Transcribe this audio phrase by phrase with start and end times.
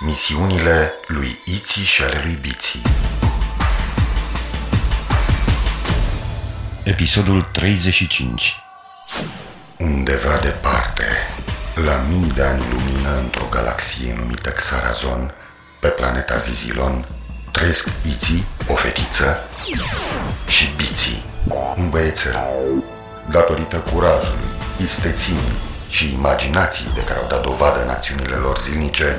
[0.00, 2.82] Misiunile lui Iții și ale lui Biții
[6.82, 8.56] Episodul 35
[9.78, 11.04] Undeva departe,
[11.84, 15.34] la mii de ani lumină într-o galaxie numită Xarazon,
[15.80, 17.04] pe planeta Zizilon,
[17.52, 19.38] trăiesc Iții, o fetiță,
[20.48, 21.24] și Biții,
[21.76, 22.36] un băiețel.
[23.30, 24.48] Datorită curajului,
[24.82, 25.40] isteții
[25.88, 29.18] și imaginației de care au dat dovadă în acțiunile lor zilnice,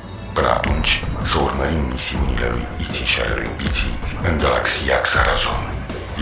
[0.33, 5.61] Până atunci, să urmărim misiunile lui Iții și ale lui Biții în galaxia Xarazon.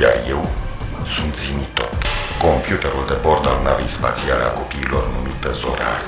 [0.01, 0.49] Iar eu
[1.15, 1.93] sunt Zimitot,
[2.45, 6.01] computerul de bord al navei spațiale a copiilor numită Zorar.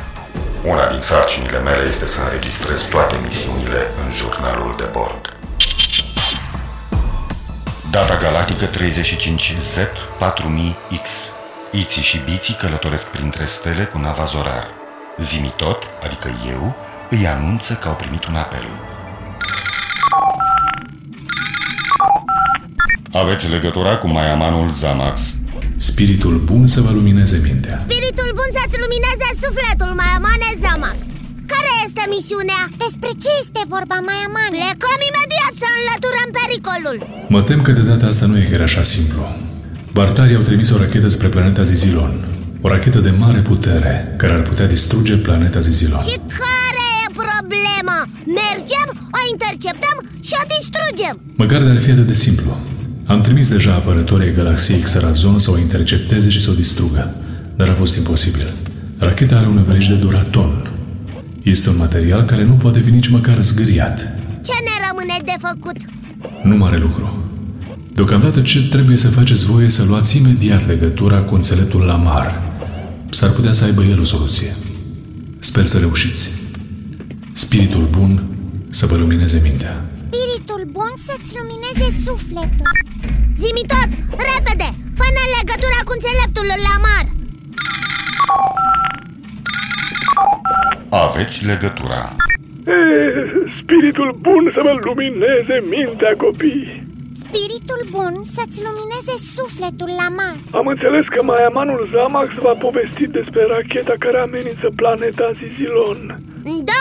[0.63, 5.35] Una din sarcinile mele este să înregistrez toate misiunile în jurnalul de bord.
[7.91, 11.05] Data galactică 35Z4000X
[11.71, 14.67] Iții și Biții călătoresc printre stele cu nava Zorar.
[15.17, 16.75] Zimitot, adică eu,
[17.15, 18.65] îi anunță că au primit un apel.
[23.21, 25.17] Aveți legătura cu Maiamanul Zamax.
[25.89, 27.77] Spiritul bun să vă lumineze mintea.
[27.87, 30.99] Spiritul bun să-ți lumineze sufletul, Maiamane Zamax
[31.53, 32.61] Care este misiunea?
[32.83, 34.51] Despre ce este vorba, Maiaman?
[34.57, 36.97] Plecăm imediat să înlăturăm pericolul
[37.33, 39.21] Mă tem că de data asta nu e chiar așa simplu.
[39.97, 42.13] Bartarii au trimis o rachetă spre planeta Zizilon.
[42.65, 46.03] O rachetă de mare putere, care ar putea distruge planeta Zizilon.
[46.09, 46.60] Și care e
[47.51, 47.97] problema?
[48.41, 52.51] Mergem, o interceptăm și o distrugem Măcar de ar fi atât de simplu.
[53.05, 57.15] Am trimis deja apărătorii galaxiei Xarazon să o intercepteze și să o distrugă,
[57.55, 58.47] dar a fost imposibil.
[58.97, 60.51] Racheta are un înveliș de duraton.
[61.43, 63.97] Este un material care nu poate fi nici măcar zgâriat.
[64.47, 65.77] Ce ne rămâne de făcut?
[66.43, 67.25] Nu mare lucru.
[67.93, 72.41] Deocamdată ce trebuie să faceți voie să luați imediat legătura cu înțeleptul Lamar.
[73.09, 74.55] S-ar putea să aibă el o soluție.
[75.39, 76.40] Sper să reușiți.
[77.33, 78.23] Spiritul bun
[78.69, 79.75] să vă lumineze mintea.
[79.91, 82.71] Spiritul bun să-ți lumineze sufletul
[83.41, 83.89] Zimi tot,
[84.31, 87.05] repede, fă-ne legătura cu înțeleptul Lamar
[91.07, 92.15] Aveți legătura.
[92.65, 92.79] E,
[93.59, 96.89] spiritul bun să vă lumineze mintea copii.
[97.23, 103.41] Spiritul bun să-ți lumineze sufletul la mar Am înțeles că Maiamanul Zamax v-a povestit despre
[103.53, 105.99] racheta care amenință planeta Zizilon.
[106.69, 106.80] Da,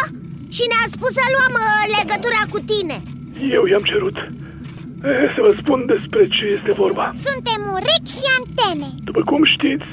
[0.56, 2.96] și ne-a spus să luăm uh, legătura cu tine
[3.56, 4.16] Eu i-am cerut.
[5.04, 7.06] E, să vă spun despre ce este vorba.
[7.28, 9.88] Suntem urechi și antene După cum știți,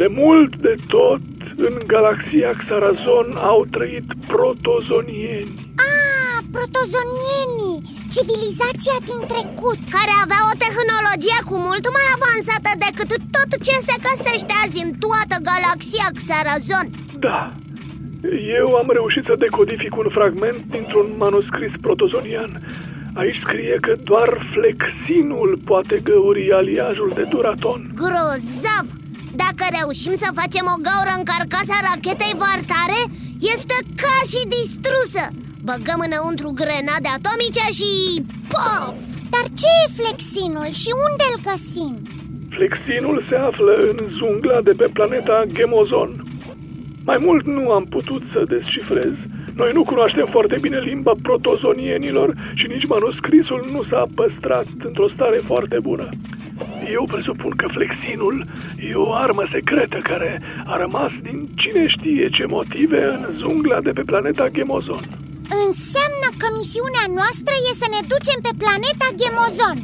[0.00, 1.24] de mult de tot,
[1.66, 5.52] în galaxia Xarazon au trăit protozonieni.
[5.90, 7.78] Ah, protozonienii
[8.14, 13.96] Civilizația din trecut Care avea o tehnologie cu mult mai avansată decât tot ce se
[14.06, 16.86] găsește azi în toată galaxia Xarazon
[17.26, 17.40] Da,
[18.58, 22.60] eu am reușit să decodific un fragment dintr-un manuscris protozonian.
[23.14, 27.90] Aici scrie că doar flexinul poate găuri aliajul de duraton.
[27.94, 28.86] Grozav!
[29.34, 33.00] Dacă reușim să facem o gaură în carcasa rachetei vartare,
[33.54, 35.24] este ca și distrusă
[35.64, 37.90] Băgăm înăuntru grenade atomice și...
[38.52, 38.96] Pof!
[39.34, 41.92] Dar ce e flexinul și unde îl găsim?
[42.50, 46.19] Flexinul se află în jungla de pe planeta Gemozon.
[47.04, 49.12] Mai mult nu am putut să descifrez.
[49.54, 55.36] Noi nu cunoaștem foarte bine limba protozonienilor și nici manuscrisul nu s-a păstrat într-o stare
[55.36, 56.08] foarte bună.
[56.92, 58.44] Eu presupun că flexinul
[58.90, 63.90] e o armă secretă care a rămas din cine știe ce motive în jungla de
[63.90, 65.04] pe planeta Gemozon.
[65.66, 69.78] Înseamnă că misiunea noastră e să ne ducem pe planeta Gemozon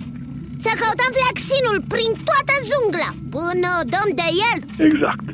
[0.64, 4.58] Să căutăm flexinul prin toată jungla Până dăm de el
[4.88, 5.26] Exact.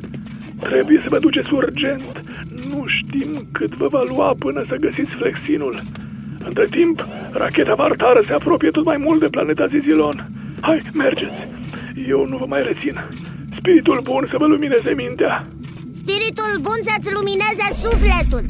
[0.63, 2.23] Trebuie să vă duceți urgent.
[2.69, 5.81] Nu știm cât vă va lua până să găsiți flexinul.
[6.45, 10.29] Între timp, racheta vartară se apropie tot mai mult de planeta Zizilon.
[10.61, 11.47] Hai, mergeți!
[12.07, 12.95] Eu nu vă mai rețin.
[13.51, 15.47] Spiritul bun să vă lumineze mintea.
[16.01, 18.45] Spiritul bun să-ți lumineze sufletul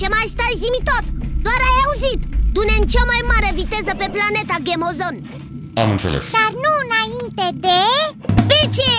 [0.00, 1.04] Ce mai stai zimi tot?
[1.46, 2.20] Doar ai auzit
[2.54, 5.16] Du-ne în cea mai mare viteză pe planeta Gemozon
[5.82, 6.24] Am înțeles.
[6.38, 7.78] Dar nu înainte de...
[8.50, 8.91] Bici!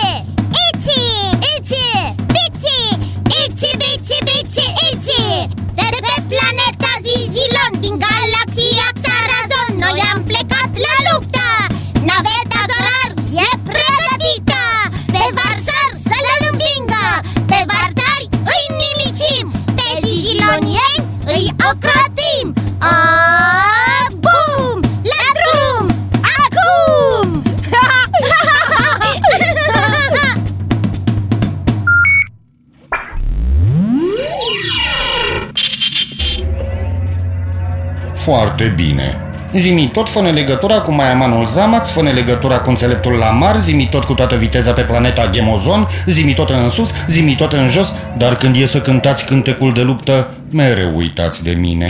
[38.56, 39.16] Foarte bine.
[39.54, 44.14] Zimi tot fă legătura cu Maiamanul Zamax, fă legătura cu înțeleptul Lamar, zimi tot cu
[44.14, 48.56] toată viteza pe planeta Gemozon, zimi tot în sus, zimi tot în jos, dar când
[48.56, 51.86] e să cântați cântecul de luptă, mereu uitați de mine.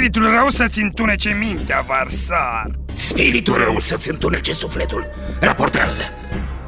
[0.00, 2.70] Spiritul rău să-ți întunece mintea, Varsar.
[2.94, 5.06] Spiritul rău să-ți întunece sufletul.
[5.40, 6.02] Raportează.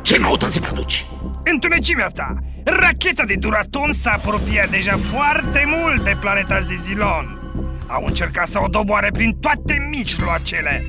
[0.02, 1.04] Ce noutăți mi aduci?
[1.44, 2.34] Întunecimea ta!
[2.64, 7.38] Racheta de Duraton s-a apropiat deja foarte mult de planeta Zizilon.
[7.86, 10.82] Au încercat să o doboare prin toate mijloacele.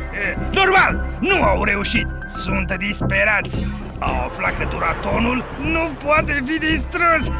[0.60, 2.06] Normal, nu au reușit.
[2.36, 3.66] Sunt disperați.
[3.98, 7.30] Au aflat că Duratonul nu poate fi distrus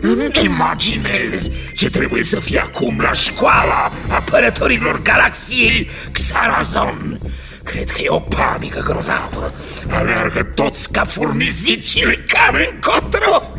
[0.00, 7.20] Îmi imaginez ce trebuie să fie acum la școala apărătorilor galaxiei Xarazon.
[7.64, 9.54] Cred că e o panică grozavă.
[9.90, 13.52] Aleargă toți ca furnizicile care încotro.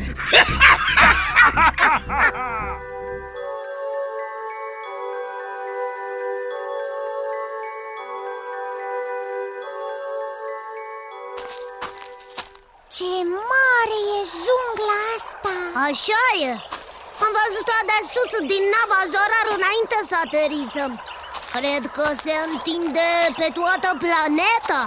[12.92, 13.58] Ce mare e jungla asta
[15.88, 16.51] Așa e.
[17.24, 20.92] Am văzut-o de sus din nava Zorar înainte să aterizăm.
[21.56, 23.07] Cred că se întinde
[23.39, 24.81] pe toată planeta.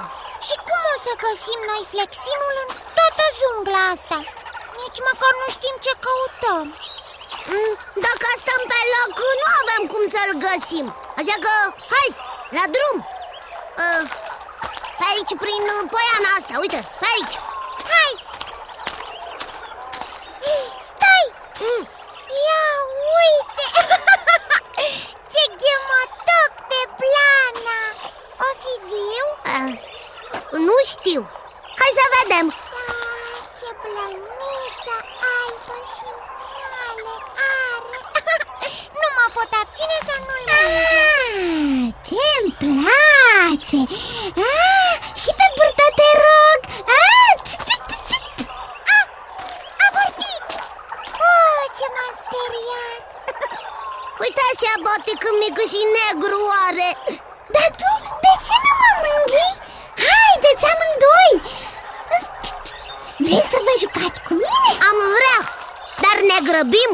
[0.46, 4.18] Și cum o să găsim noi flexinul în toată jungla asta?
[4.80, 6.66] Nici măcar nu știm ce căutăm.
[7.52, 7.74] Mm,
[8.06, 10.86] Dacă stăm pe loc, nu avem cum să-l găsim.
[11.20, 11.52] Așa că,
[11.92, 12.08] hai,
[12.56, 12.96] la drum.
[13.82, 14.02] Uh,
[14.98, 17.36] Pe aici, prin uh, poiana asta, uite, pe aici
[17.92, 18.12] Hai!
[20.90, 21.26] Stai!
[21.64, 21.84] mm.
[22.46, 22.66] Ia
[23.18, 23.66] uite!
[25.32, 27.80] Ce ghemotoc de plana!
[28.46, 29.26] O fi viu?
[29.52, 29.72] uh,
[30.52, 31.20] Nu știu
[31.80, 32.86] Hai să vedem Da,
[33.58, 34.96] ce blăniță
[35.36, 36.08] albă și
[36.38, 37.14] moale
[37.52, 37.98] are
[39.00, 43.80] Nu mă pot abține să nu-l Ah, ce-mi place!
[44.50, 46.60] Ah, și pe burtă te rog!
[47.00, 47.34] Ah,
[48.96, 49.06] Ah,
[49.84, 50.44] a vorbit!
[51.30, 53.04] Oh, ce m-a speriat!
[54.22, 56.90] Uite ce botic mic și negru are
[57.54, 57.90] dar tu,
[58.24, 59.54] de ce nu mă mângâi?
[60.52, 61.34] Haideți amândoi!
[63.24, 64.70] Vrei să vă jucați cu mine?
[64.88, 65.40] Am vrea,
[66.02, 66.92] dar ne grăbim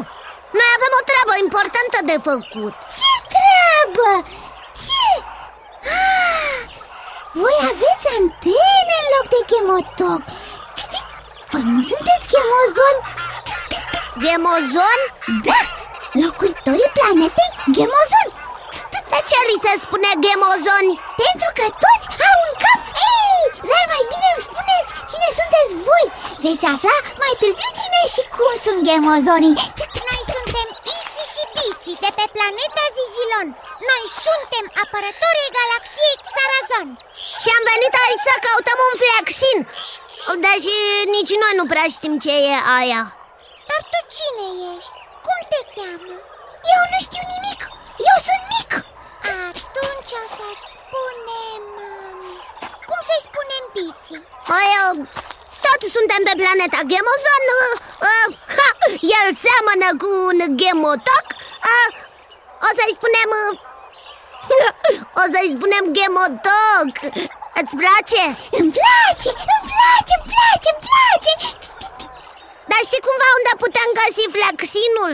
[0.59, 4.11] Noi avem o treabă importantă de făcut Ce treabă?
[4.85, 5.06] Ce?
[6.00, 6.59] Ah,
[7.42, 10.23] voi aveți antene în loc de chemotoc
[11.50, 12.97] Voi nu sunteți chemozon?
[14.23, 15.00] Gemozon?
[15.47, 15.61] Da,
[16.23, 18.28] locuitorii planetei Gemozon
[19.12, 20.94] De ce li se spune gemozoni?
[21.22, 22.80] Pentru că toți au un cap.
[23.16, 26.06] Ei, dar mai bine îmi spuneți cine sunteți voi.
[26.44, 29.56] Veți afla mai târziu cine și cum sunt gemozonii
[30.08, 33.48] Noi suntem Iți și Biți de pe planeta Zizilon.
[33.90, 36.88] Noi suntem apărătorii galaxiei Xarazon.
[37.42, 39.58] Și am venit aici să căutăm un flexin
[40.44, 40.76] Deși
[41.14, 43.02] nici noi nu prea știm ce e aia.
[43.68, 44.98] Dar tu cine ești?
[45.24, 46.16] Cum te cheamă?
[46.74, 47.60] Eu nu știu nimic,
[48.08, 48.70] eu sunt mic
[49.22, 51.62] Atunci o să-ți spunem...
[51.88, 52.20] um,
[52.88, 54.22] Cum să-i spunem Biții?
[54.48, 54.96] Păi, uh,
[55.64, 57.75] tot suntem pe planeta Gemozon uh,
[58.08, 58.70] uh, ha,
[59.18, 61.26] El seamănă cu un gemotoc
[61.70, 61.88] uh,
[62.66, 63.30] O să-i spunem...
[63.42, 63.54] Uh,
[65.20, 66.90] o să-i spunem gemotoc
[67.60, 68.22] Îți place?
[68.58, 71.32] Îmi place, îmi place, îmi place, îmi place
[72.70, 75.12] Dar știi cumva unde putem găsi flexinul?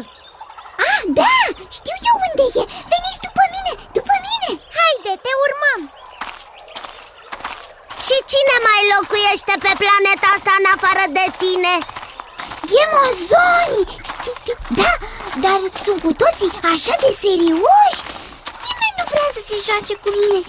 [0.88, 1.36] Ah, da,
[1.76, 3.33] știu eu unde e Veniți după
[3.64, 4.50] mine, după mine.
[4.76, 5.80] Haide, te urmăm!
[8.06, 11.72] Și cine mai locuiește pe planeta asta în afară de tine?
[12.70, 13.82] Gemozoni
[14.80, 14.92] Da,
[15.44, 18.02] dar sunt cu toții așa de serioși.
[18.66, 20.40] Nimeni nu vrea să se joace cu mine.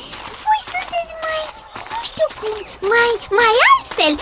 [0.44, 1.44] Voi sunteți mai,
[1.92, 2.56] nu știu cum,
[2.92, 4.14] mai, mai altfel.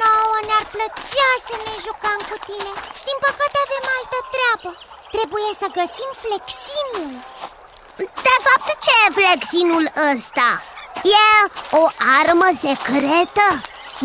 [0.00, 0.38] Nouă
[0.72, 2.72] plăcea să ne jucăm cu tine.
[3.06, 4.70] Din păcate avem altă treabă
[5.14, 7.10] Trebuie să găsim flexinul
[8.26, 10.48] De fapt, ce e flexinul ăsta?
[11.20, 11.26] E
[11.82, 11.84] o
[12.18, 13.46] armă secretă?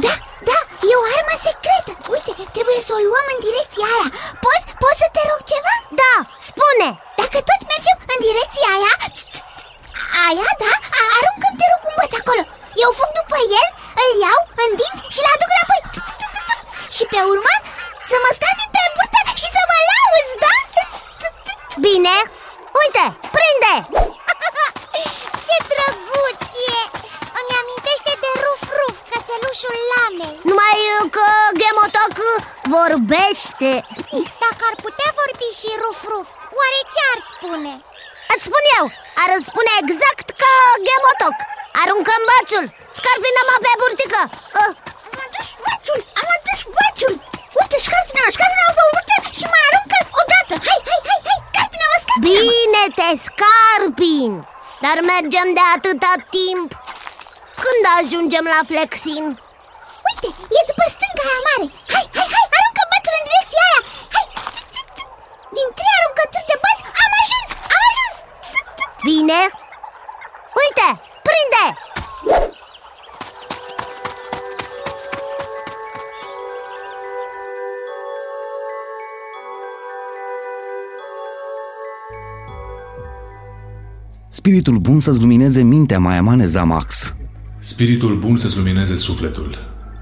[0.05, 0.13] Da,
[0.49, 4.09] da, e o armă secretă Uite, trebuie să o luăm în direcția aia
[4.45, 5.75] Poți, poți să te rog ceva?
[6.01, 6.15] Da,
[6.49, 6.87] spune
[7.19, 8.93] Dacă tot mergem în direcția aia
[10.25, 10.73] Aia, da?
[11.17, 12.43] Aruncă-mi te rog un băț acolo
[12.83, 13.69] Eu fug după el,
[14.01, 15.81] îl iau în dinți și-l aduc înapoi
[16.95, 17.53] Și pe urmă
[18.09, 19.20] să mă scapi pe burtă
[22.01, 22.21] Bine,
[22.81, 23.05] uite,
[23.35, 23.75] prinde!
[25.45, 26.43] Ce drăguț
[26.75, 26.79] e!
[27.39, 30.35] Îmi amintește de Ruf Ruf, cățelușul lamei.
[30.49, 30.77] Numai
[31.15, 31.25] că
[31.59, 32.15] Gemotoc
[32.75, 33.71] vorbește.
[34.43, 36.29] Dacă ar putea vorbi și Ruf Ruf,
[36.59, 37.73] oare ce ar spune?
[38.33, 38.85] Îți spun eu,
[39.23, 40.53] ar spune exact ca
[40.87, 41.37] Gemotoc.
[41.81, 42.65] Aruncă în bațul,
[42.97, 44.21] scarpină-mă pe burtică.
[44.61, 44.71] Uh.
[45.11, 47.13] Am adus bațul, am adus bațul
[47.59, 50.53] Uite, scarpină, scarpină pe burtă și mai aruncă odată.
[50.67, 51.10] Hai, hai, hai, hai, scarpină-mă, scarpină
[52.19, 54.33] Bine te scarpin!
[54.83, 56.69] Dar mergem de atâta timp.
[57.63, 59.25] Când ajungem la Flexin?
[60.07, 60.27] Uite,
[60.57, 61.65] e după stânga aia mare.
[61.93, 63.60] Hai, hai, hai, aruncă bațul în direcția
[84.41, 87.15] Spiritul bun să-ți lumineze mintea, Maiamane Zamax.
[87.59, 89.57] Spiritul bun să-ți lumineze sufletul,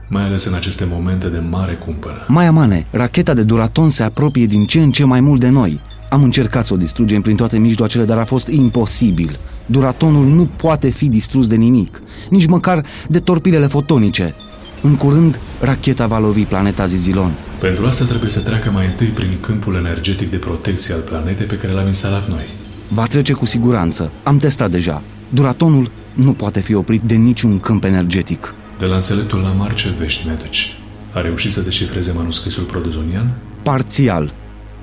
[0.10, 2.26] mai ales în aceste momente de mare cumpănă.
[2.28, 5.82] Maiamane, racheta de Duraton se apropie din ce în ce mai mult de noi.
[6.10, 9.40] Am încercat să o distrugem prin toate mijloacele, dar a fost imposibil.
[9.66, 14.36] Duratonul nu poate fi distrus de nimic, nici măcar de torpilele fotonice.
[14.82, 17.32] În curând, racheta va lovi planeta Zizilon.
[17.60, 21.58] Pentru asta trebuie să treacă mai întâi prin câmpul energetic de protecție al planetei pe
[21.58, 22.46] care l-am instalat noi.
[22.94, 24.12] Va trece cu siguranță.
[24.24, 25.02] Am testat deja.
[25.30, 28.54] Duratonul nu poate fi oprit de niciun câmp energetic.
[28.80, 30.78] De la înțeleptul la mar ce vești mi-aduci?
[31.14, 33.38] A reușit să deșifreze manuscrisul prodozonian?
[33.64, 34.34] Parțial.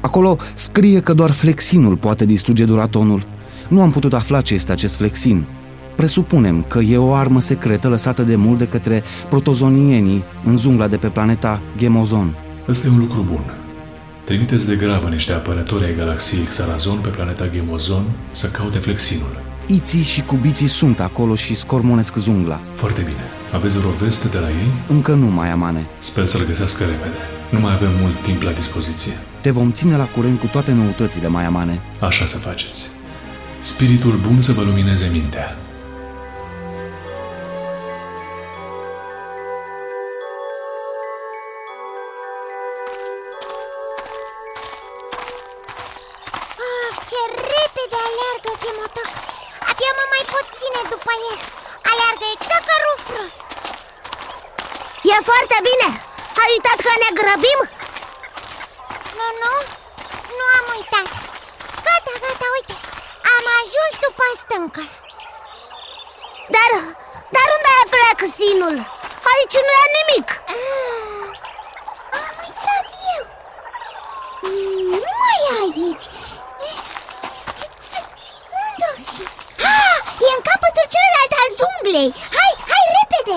[0.00, 3.26] Acolo scrie că doar flexinul poate distruge duratonul.
[3.68, 5.46] Nu am putut afla ce este acest flexin.
[5.96, 10.96] Presupunem că e o armă secretă lăsată de mult de către protozonienii în jungla de
[10.96, 12.36] pe planeta Gemozon.
[12.68, 13.65] Ăsta e un lucru bun.
[14.26, 19.40] Trimiteți de grabă niște apărători ai galaxiei Xarazon pe planeta Gemozon să caute flexinul.
[19.66, 22.61] Iții și cubiții sunt acolo și scormonesc jungla.
[22.75, 23.21] Foarte bine.
[23.52, 24.71] Aveți vreo veste de la ei?
[24.88, 25.87] Încă nu mai amane.
[25.99, 27.16] Sper să-l găsească repede.
[27.50, 29.12] Nu mai avem mult timp la dispoziție.
[29.40, 31.80] Te vom ține la curent cu toate noutățile, mai amane.
[32.00, 32.90] Așa să faceți.
[33.61, 35.56] Spiritul bun să vă lumineze mintea.
[68.56, 68.76] Flexinul?
[69.32, 70.28] Aici nu e nimic.
[70.56, 71.28] Ah,
[72.18, 72.86] Am uitat
[73.16, 73.25] eu.
[75.02, 76.04] Nu mai e aici.
[78.64, 79.22] Unde-o fi?
[79.75, 82.10] Ah, e în capătul celălalt al zunglei.
[82.38, 83.36] Hai, hai, repede.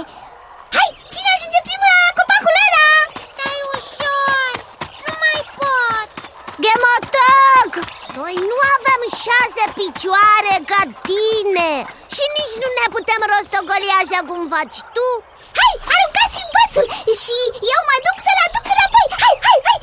[0.78, 2.90] Hai, ține ajunge primul la copacul ăla?
[3.34, 4.52] Stai ușor,
[5.06, 6.10] nu mai pot.
[6.64, 7.72] Gemotoc!
[8.20, 11.72] Noi nu avem șase picioare ca tine.
[12.09, 12.09] Și
[12.50, 15.08] nici nu ne putem rostogoli așa cum faci tu.
[15.60, 16.88] Hai, aruncați-mi bățul
[17.24, 17.38] și
[17.74, 19.08] eu mă duc să-l aduc înapoi.
[19.24, 19.82] Hai, hai, hai.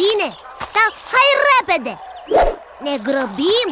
[0.00, 0.28] Bine,
[0.76, 1.92] dar hai repede.
[2.86, 3.68] Ne grăbim.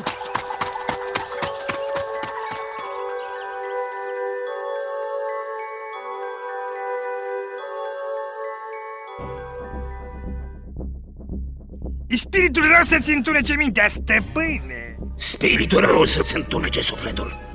[12.24, 14.96] Spiritul rău să-ți întunece mintea, stăpâne.
[15.16, 17.47] Spiritul rău să-ți întunece sufletul.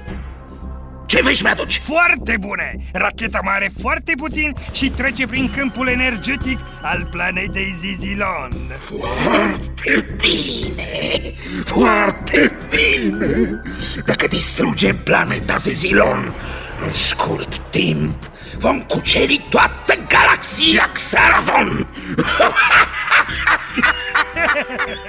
[1.14, 1.78] Ce vești mi-aduci?
[1.78, 2.76] Foarte bune!
[2.94, 11.34] Racheta mai are foarte puțin și trece prin câmpul energetic al planetei Zizilon Foarte bine,
[11.66, 13.62] foarte bine.
[14.06, 16.36] Dacă distrugem planeta Zezilon,
[16.80, 21.88] în scurt timp vom cuceri toată galaxia Xarazon.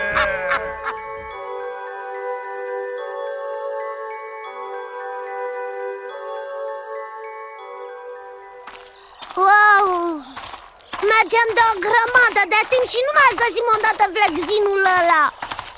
[11.25, 15.23] tragem de o grămadă de timp și nu mai găsim odată flexinul ăla.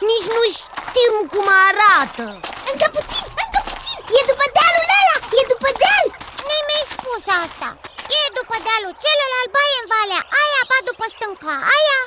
[0.09, 2.25] Nici nu știm cum arată.
[2.69, 3.99] Încă puțin, încă puțin.
[4.17, 6.07] E după dealul ăla, e după deal.
[6.47, 7.69] Nu mi-ai spus asta.
[8.17, 10.21] E după dealul celălalt, ba e în valea.
[10.41, 11.55] Aia, ba după stânca.
[11.75, 11.99] Aia.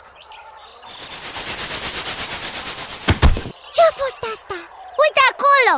[3.75, 4.59] Ce-a fost asta?
[5.03, 5.75] Uite acolo,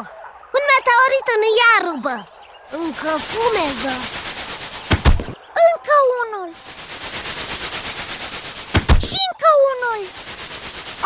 [0.57, 2.14] un meteorit în iarbă.
[2.81, 3.95] Încă fumegă.
[5.66, 6.50] Încă unul.
[6.54, 6.71] Și încă
[9.71, 10.00] unul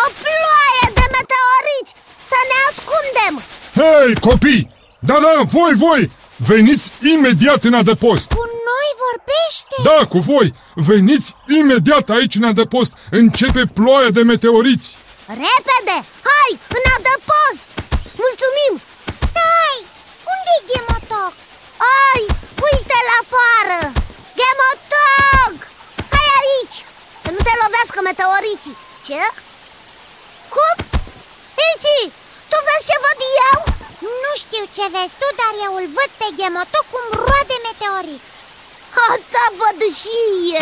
[0.04, 1.92] O ploaie de meteoriți
[2.30, 3.34] Să ne ascundem
[3.80, 4.64] Hei, copii!
[5.08, 6.10] Da, da, voi, voi!
[6.36, 8.26] Veniți imediat în adăpost!
[8.38, 9.76] Cu noi vorbește?
[9.88, 10.48] Da, cu voi!
[10.74, 12.92] Veniți imediat aici în adăpost!
[13.10, 14.96] Începe ploaia de meteoriți!
[15.44, 15.96] Repede,
[16.30, 17.64] hai, în adăpost
[18.22, 18.72] Mulțumim
[19.20, 19.76] Stai!
[20.32, 21.32] Unde-i Gemotoc?
[22.04, 22.22] Ai,
[22.66, 23.80] uite-l afară
[24.38, 25.52] Gemotog
[26.14, 26.78] Hai aici
[27.22, 29.22] Să nu te lovească meteoriții Ce?
[30.54, 30.76] Cum?
[31.70, 31.98] Iți,
[32.50, 33.20] tu vezi ce văd
[33.50, 33.58] eu?
[34.22, 38.36] Nu știu ce vezi tu, dar eu îl văd pe Gemotoc cum roade meteoriți
[39.12, 40.18] Asta văd și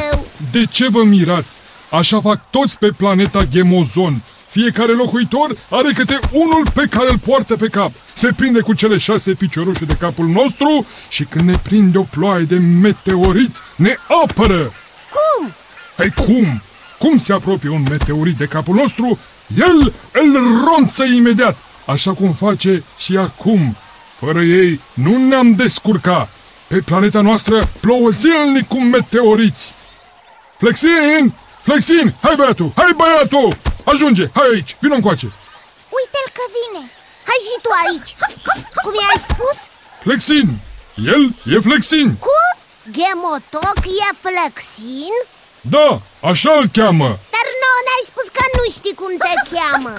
[0.07, 0.17] eu
[0.55, 1.53] De ce vă mirați?
[2.01, 4.15] Așa fac toți pe planeta Gemozon.
[4.49, 7.93] Fiecare locuitor are câte unul pe care îl poartă pe cap.
[8.13, 12.45] Se prinde cu cele șase piciorușe de capul nostru și când ne prinde o ploaie
[12.45, 14.73] de meteoriți, ne apără.
[15.15, 15.55] Cum?
[15.97, 16.63] Păi cum?
[17.05, 19.19] Cum se apropie un meteorit de capul nostru,
[19.57, 21.57] el îl ronță imediat,
[21.87, 23.77] așa cum face și acum.
[24.19, 26.29] Fără ei nu ne-am descurca.
[26.67, 29.75] Pe planeta noastră plouă zilnic cu meteoriți.
[30.57, 31.33] Flexin!
[31.63, 32.15] Flexin!
[32.23, 32.73] Hai băiatul!
[32.77, 33.57] Hai băiatul!
[33.85, 34.29] Ajunge!
[34.35, 34.77] Hai aici!
[34.81, 35.27] Vino încoace!
[35.97, 36.91] Uite-l că vine
[37.29, 38.11] Hai și tu aici
[38.85, 39.59] Cum i-ai spus?
[40.01, 40.59] Flexin!
[41.13, 42.17] El e Flexin!
[42.27, 42.39] Cu?
[42.91, 45.15] Gemotoc e flexin?
[45.73, 45.89] Da,
[46.31, 47.09] așa îl cheamă!
[47.35, 49.93] Dar nouă ne-ai spus că nu știi cum te cheamă.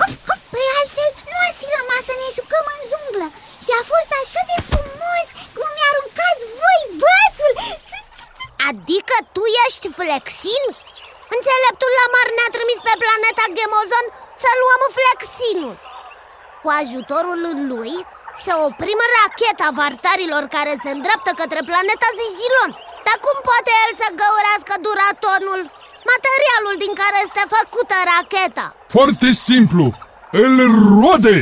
[0.51, 3.27] Păi altfel nu ați fi rămas să ne jucăm în junglă
[3.65, 7.53] Și a fost așa de frumos cum mi-aruncați voi bățul.
[8.69, 10.63] Adică tu ești flexin?
[11.35, 14.05] Înțeleptul Lamar ne-a trimis pe planeta Gemozon
[14.41, 15.75] să luăm flexinul.
[16.61, 17.39] Cu ajutorul
[17.71, 17.93] lui
[18.45, 22.71] să oprim racheta vartarilor care se îndreaptă către planeta Zizilon
[23.07, 25.61] Dar cum poate el să găurească duratonul?
[26.13, 29.85] Materialul din care este făcută racheta Foarte simplu!
[30.43, 30.55] Îl
[30.99, 31.37] roade!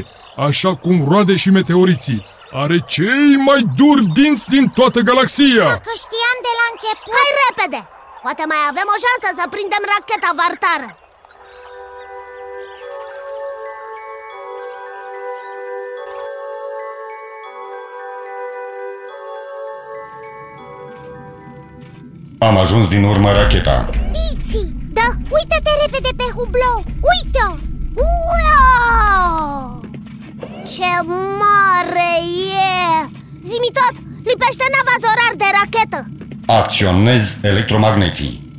[0.47, 2.19] Așa cum roade și meteoriții.
[2.63, 5.65] Are cei mai duri dinți din toată galaxia!
[5.77, 7.81] Dacă știam de la început Hai repede!
[8.25, 10.87] Poate mai avem o șansă să prindem racheta vartară
[22.43, 23.89] Am ajuns din urmă racheta.
[24.11, 27.51] Iți, da, uită-te repede pe hublou Uite-o
[28.29, 29.85] Wow!
[30.65, 30.91] Ce
[31.41, 32.13] mare
[32.69, 33.07] e!
[33.49, 33.95] Zimi tot,
[34.29, 35.99] lipește nava zorar de rachetă
[36.45, 38.51] Acționez electromagneții.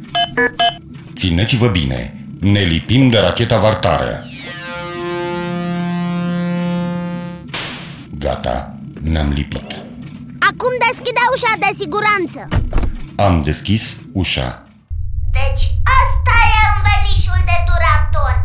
[1.17, 4.19] Țineți-vă bine, ne lipim de racheta vartară.
[8.19, 9.67] Gata, ne-am lipit.
[10.39, 12.49] Acum deschide ușa de siguranță
[13.17, 14.49] Am deschis ușa.
[15.39, 15.65] Deci
[16.01, 18.37] asta e învelișul de duraton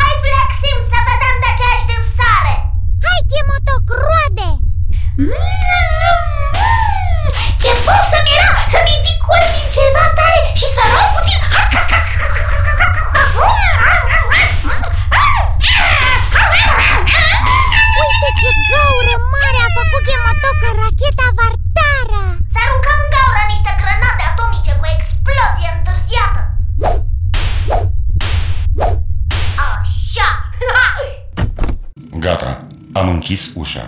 [0.00, 2.54] Hai flexim să vedem de ce ești în stare
[3.06, 4.50] Hai, Gemotoc, roade
[7.62, 10.04] Ce poftă mi-era să-mi fi colț din ceva
[33.28, 33.86] închis ușa.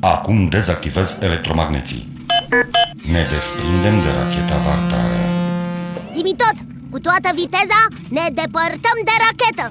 [0.00, 2.02] Acum dezactivez electromagneții.
[3.12, 5.20] Ne desprindem de racheta vartară.
[6.14, 6.56] Zimi tot,
[6.92, 7.80] cu toată viteza
[8.16, 9.66] ne depărtăm de rachetă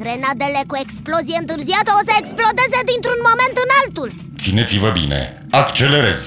[0.00, 4.08] Grenadele cu explozie întârziată o să explodeze dintr-un moment în altul
[4.42, 6.20] Țineți-vă bine, accelerez!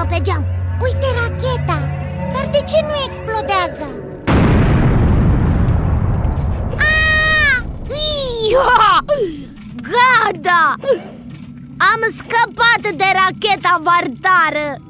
[0.00, 0.44] Uitați-vă pe geam!
[0.82, 1.78] Uite racheta!
[2.32, 3.86] Dar de ce nu explodează?
[6.76, 7.64] Ah!
[8.50, 9.04] Ia!
[9.82, 10.74] gada.
[11.76, 14.80] Am scăpat de racheta vartară!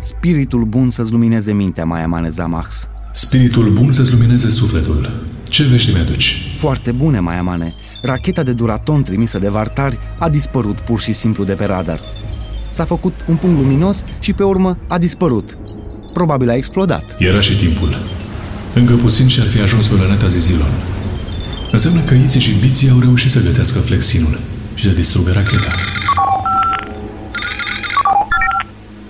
[0.00, 2.88] Spiritul bun să-ți lumineze mintea, mai amaneza Max.
[3.12, 5.10] Spiritul bun să-ți lumineze sufletul.
[5.48, 6.36] Ce vești mi-aduci?
[6.56, 7.74] Foarte bune, Maia Mane.
[8.02, 12.00] Racheta de duraton trimisă de vartari a dispărut pur și simplu de pe radar.
[12.70, 15.58] S-a făcut un punct luminos și pe urmă a dispărut.
[16.12, 17.16] Probabil a explodat.
[17.18, 17.96] Era și timpul.
[18.74, 20.72] Încă puțin și ar fi ajuns pe planeta Zizilon.
[21.72, 24.38] Înseamnă că Iții și Biții au reușit să găsească flexinul
[24.74, 25.72] și să distrugă racheta.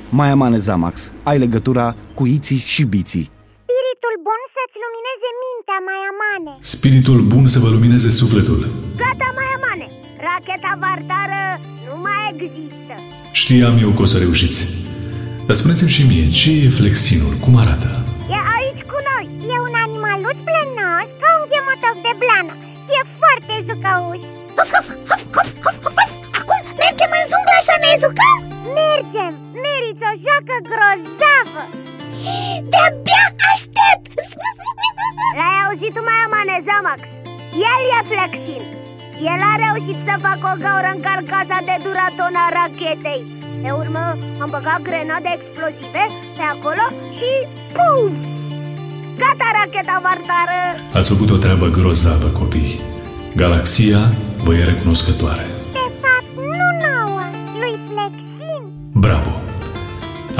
[0.08, 3.30] Maia Mane Zamax, ai legătura cu Iții și Biții.
[3.64, 8.60] Spiritul bun să-ți lumineze mintea, Maiamane Spiritul bun să vă lumineze sufletul.
[8.96, 9.86] Gata, mai amane!
[10.26, 11.42] Racheta vartară
[11.86, 12.94] nu mai există
[13.40, 14.60] Știam eu că o să reușiți.
[15.46, 17.34] Dar spuneți-mi și mie, ce e flexinul?
[17.44, 17.90] Cum arată?
[18.36, 22.52] E aici cu noi E un animaluț plănos ca un ghemotoc de blană
[22.96, 24.22] E foarte jucăuș
[26.38, 28.38] Acum mergem în jungla să ne jucăm?
[28.78, 29.32] Mergem!
[29.64, 31.62] Meriți o joacă grozavă
[32.72, 33.77] De-abia aștept!
[35.68, 37.00] L-ai auzit tu, mai amane, Zamax?
[37.70, 38.64] El e Flexin
[39.32, 43.22] El a reușit să facă o gaură în carcasa de duraton a rachetei
[43.62, 44.04] Pe urmă
[44.42, 46.04] am băgat grenade explozive
[46.36, 46.84] pe acolo
[47.16, 47.30] și
[47.76, 48.12] puf!
[49.20, 50.60] Gata racheta vartară!
[50.98, 52.74] Ați făcut o treabă grozavă, copii.
[53.40, 54.00] Galaxia
[54.44, 55.44] vă e recunoscătoare.
[55.78, 57.22] De fapt, nu nouă,
[57.60, 58.62] lui Flexin
[59.04, 59.32] Bravo!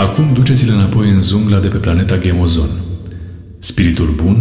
[0.05, 2.73] Acum duceți-le înapoi în zungla de pe planeta Gemozon.
[3.59, 4.39] Spiritul bun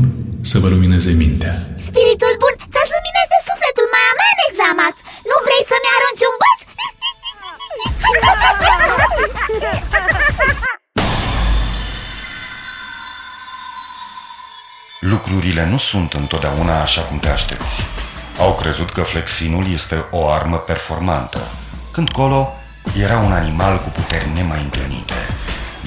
[0.54, 1.56] să vă lumineze mintea.
[1.90, 4.96] Spiritul bun să-ți lumineze sufletul, mai amen, Examat!
[5.30, 6.60] Nu vrei să-mi arunci un băț?
[15.14, 17.76] Lucrurile nu sunt întotdeauna așa cum te aștepți.
[18.40, 21.42] Au crezut că flexinul este o armă performantă,
[21.94, 22.54] când Colo
[23.06, 25.17] era un animal cu puteri nemai întâlnite.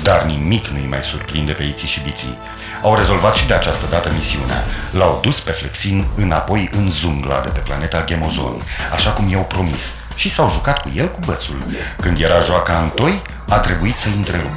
[0.02, 2.38] Dar nimic nu-i mai surprinde pe Iții și Biții.
[2.82, 4.62] Au rezolvat și de această dată misiunea.
[4.90, 9.90] L-au dus pe Flexin înapoi în zungla de pe planeta Gemozon, așa cum i-au promis,
[10.14, 11.56] și s-au jucat cu el cu bățul.
[12.00, 14.56] Când era joaca în toi, a trebuit să întrerup.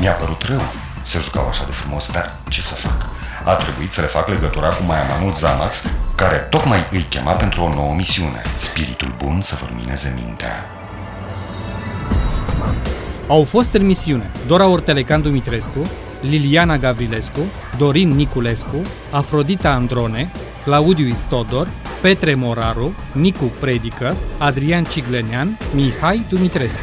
[0.00, 0.62] Mi-a părut rău
[1.02, 3.08] să jucau așa de frumos, dar ce să fac?
[3.44, 5.82] A trebuit să le fac legătura cu Maiamanul Zamax,
[6.14, 8.42] care tocmai îi chema pentru o nouă misiune.
[8.58, 10.64] Spiritul bun să vă lumineze mintea.
[13.28, 15.86] Au fost în misiune Dora Ortelecan Dumitrescu,
[16.20, 17.40] Liliana Gavrilescu,
[17.78, 20.32] Dorin Niculescu, Afrodita Androne,
[20.64, 21.68] Claudiu Istodor,
[22.02, 26.80] Petre Moraru, Nicu Predică, Adrian Ciglenean, Mihai Dumitrescu.